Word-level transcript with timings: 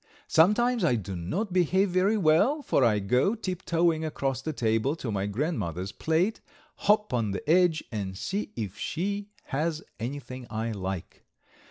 Sometimes 0.27 0.83
I 0.83 0.95
do 0.95 1.15
not 1.15 1.53
behave 1.53 1.91
very 1.91 2.17
well, 2.17 2.63
for 2.63 2.83
I 2.83 2.97
go 2.97 3.35
tiptoeing 3.35 4.03
across 4.03 4.41
the 4.41 4.51
table 4.51 4.95
to 4.95 5.11
my 5.11 5.27
grandmother's 5.27 5.91
plate, 5.91 6.41
hop 6.77 7.13
on 7.13 7.29
the 7.29 7.47
edge, 7.47 7.83
and 7.91 8.17
see 8.17 8.51
if 8.55 8.79
she 8.79 9.29
has 9.49 9.83
anything 9.99 10.47
I 10.49 10.71
like. 10.71 11.23